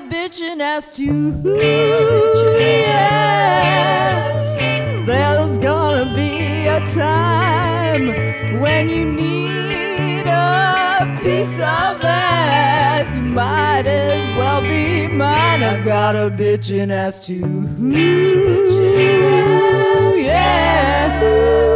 bitchin' 0.00 0.60
ass 0.60 0.94
too. 0.96 1.34
Yes. 2.58 3.46
There's 5.06 5.58
gonna 5.58 6.12
be 6.14 6.66
a 6.66 6.80
time 6.88 8.08
when 8.60 8.88
you 8.88 9.04
need 9.04 10.26
a 10.26 11.18
piece 11.22 11.58
of 11.58 12.02
ass. 12.02 13.14
You 13.16 13.22
might 13.32 13.86
as 13.86 14.28
well 14.36 14.60
be 14.62 15.06
mine. 15.08 15.62
I've 15.62 15.84
got 15.84 16.16
a 16.16 16.30
bitch 16.30 16.70
and 16.80 16.90
bitchin' 16.90 16.90
ass 16.90 17.26
too. 17.26 17.46
Yeah. 20.20 21.73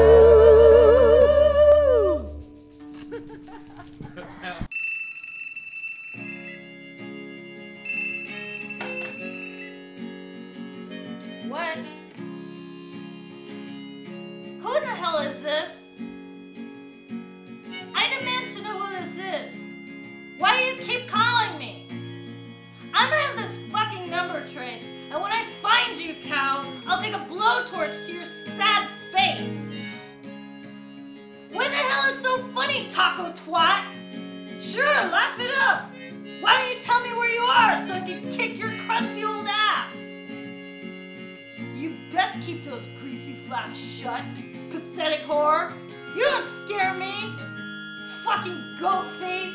What? 11.58 11.78
Who 14.62 14.80
the 14.80 14.94
hell 14.94 15.18
is 15.18 15.42
this? 15.42 15.70
I 17.92 18.16
demand 18.16 18.52
to 18.54 18.62
know 18.62 18.78
who 18.78 18.96
this 18.96 19.16
is. 19.18 19.58
Why 20.38 20.56
do 20.56 20.62
you 20.62 20.76
keep 20.76 21.08
calling 21.08 21.58
me? 21.58 21.88
I'm 22.94 23.10
gonna 23.10 23.22
have 23.22 23.36
this 23.36 23.58
fucking 23.72 24.08
number 24.08 24.46
traced, 24.46 24.84
and 25.10 25.20
when 25.20 25.32
I 25.32 25.46
find 25.60 25.96
you, 25.96 26.14
cow, 26.22 26.64
I'll 26.86 27.02
take 27.02 27.14
a 27.14 27.26
blowtorch 27.26 28.06
to 28.06 28.12
your 28.12 28.24
sad 28.24 28.88
face. 29.12 29.82
What 31.50 31.70
the 31.70 31.76
hell 31.76 32.14
is 32.14 32.22
so 32.22 32.36
funny, 32.54 32.86
taco 32.92 33.32
twat? 33.32 33.82
Keep 42.48 42.64
those 42.64 42.88
greasy 43.02 43.34
flaps 43.46 43.78
shut, 43.78 44.22
pathetic 44.70 45.20
whore. 45.26 45.70
You 46.16 46.24
don't 46.24 46.46
scare 46.46 46.94
me, 46.94 47.12
fucking 48.24 48.58
goat 48.80 49.04
face. 49.20 49.52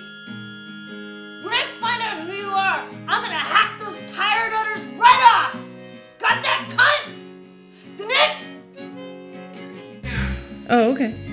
When 1.43 1.55
I 1.55 1.65
find 1.79 2.03
out 2.03 2.19
who 2.19 2.33
you 2.33 2.49
are, 2.49 2.87
I'm 3.07 3.23
gonna 3.23 3.33
hack 3.33 3.79
those 3.79 3.99
tire 4.11 4.53
udders 4.53 4.85
right 4.93 5.23
off. 5.33 5.55
Got 6.19 6.43
that 6.43 6.69
cunt? 6.77 7.97
The 7.97 8.05
next 8.05 8.45
Oh, 10.69 10.91
okay. 10.91 11.32